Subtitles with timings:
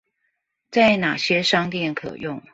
[0.71, 2.41] 在哪些商店可用